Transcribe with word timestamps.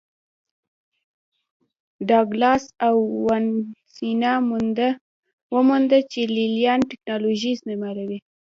ډاګلاس 2.09 2.63
او 2.87 2.95
وانسینا 3.25 4.33
ومونده 5.53 5.99
چې 6.11 6.21
لې 6.35 6.45
لیان 6.55 6.79
ټکنالوژي 6.91 7.49
استعملوي 7.53 8.19